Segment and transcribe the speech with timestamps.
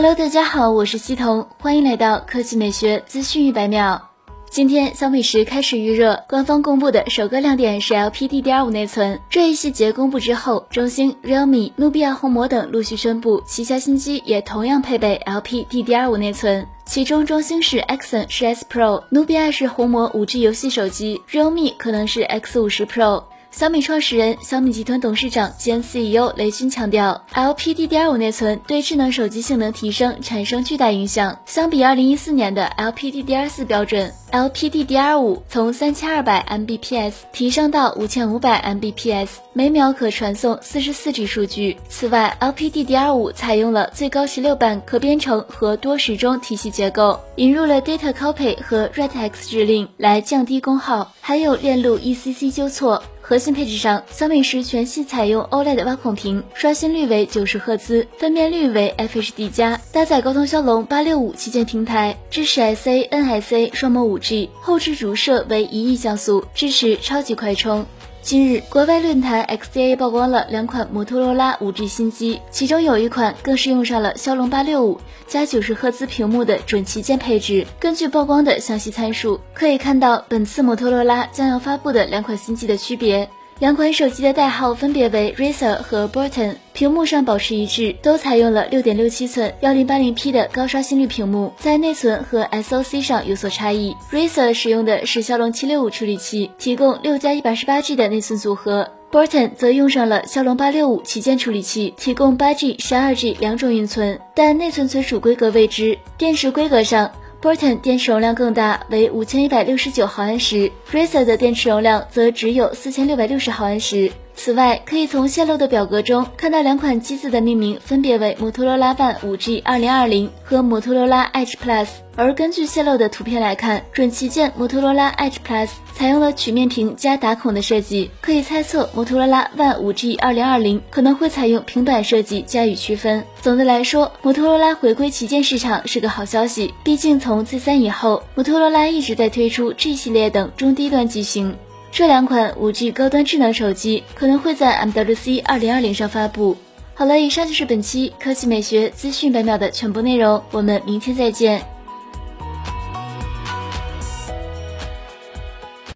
[0.00, 4.00] Hello，大家好，我是西彤，欢迎来到科技美学资讯一百秒。
[4.48, 9.20] 今天小米十开始预热，官方公布的首个亮点是 LPDDR5 内存。
[9.28, 16.64] 这一细节公布之后，中兴、realme、努比亚红魔等陆续宣布旗下新机也同样配备 LPDDR5 内存。
[16.86, 23.24] 其中，中兴是 Axon 10s Pro，努比亚是红魔 5G 游戏手机，realme 可能是 X50 Pro。
[23.58, 31.36] 小米创始人、小米集团董事长兼 CEO 雷军强调，LPDDR5 内存对智能手机性能提升产生巨大影响。
[31.44, 41.76] 相比2014年的 LPDDR4 标准，LPDDR5 从3200 Mbps 提升到5500 Mbps，每秒可传送 44G 数据。
[41.88, 53.02] 此外，LPDDR5 采用了最高十六版可编程和多时钟体系结构，引入了 Data Copy 和 WriteX 指令来降低功耗，还有链路 ECC 纠错。
[53.28, 67.84] 核心配置上，小米十全系采用 OLED 挖孔屏，刷新率为九十赫兹，分辨率为 FHD+，加，搭载高通骁龙八六五旗舰平台，支持 SA、NSA 双模五 G，后置主摄为一亿像素，支持超级快充。
[68.20, 77.66] 近日，国外论坛 XDA 曝光了两款摩托罗拉 5G 新机，其中有一款更是用上了骁龙八六五加九十赫兹屏幕的准旗舰配置。
[77.80, 83.28] 根据曝光的详细参数，可以看到本次摩托罗拉将要发布的两款新机的区别。
[83.60, 93.96] 两款手机的代号分别为 Razer 和 Burton，屏幕上保持一致，都采用了六点六七寸幺零八零 P 的高刷新率屏幕，在内存和 SoC 上有所差异。
[94.12, 105.98] Razer 使用的是骁龙七六五处理器，提供六加一百十八 G 的内存组合；Burton 则用上了骁龙八六五旗舰处理器，提供八 G、十二 G 两种运存，但内存存储规格未知。
[106.16, 107.10] 电池规格上。
[107.40, 114.10] Burton 电池容量更大，为五千一百六十九毫安时，Razer 的电池容量则只有四千六百六十毫安时。
[114.40, 121.88] 此外，可以从泄露的表格中看到两款机子的命名分别为摩托罗拉 One 5G 二零二零和摩托罗拉 Edge Plus。
[122.14, 133.24] 而根据泄露的图片来看，准旗舰摩托罗拉 Edge Plus 采用了曲面屏加打孔的设计，可以猜测摩托罗拉 One 5G 二零二零可能会采用平板设计加以区分。
[133.42, 141.56] 总的来说，摩托罗拉回归旗舰市场是个好消息，毕竟从 Z 三以后，摩托罗拉一直在推出 G 系列等中低端机型，
[141.90, 146.56] 这两款 5G 高端智能手机可能会在 MWC 2020上发布。
[146.94, 151.77] 好了，以上就是本期科技美学资讯百秒的全部内容，我们明天再见。